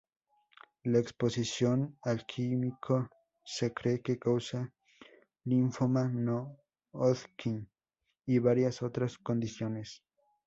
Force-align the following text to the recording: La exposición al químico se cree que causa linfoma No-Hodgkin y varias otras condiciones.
La 0.83 0.97
exposición 0.97 1.95
al 2.01 2.25
químico 2.25 3.07
se 3.45 3.71
cree 3.71 4.01
que 4.01 4.17
causa 4.17 4.73
linfoma 5.43 6.05
No-Hodgkin 6.11 7.69
y 8.25 8.39
varias 8.39 8.81
otras 8.81 9.19
condiciones. 9.19 10.01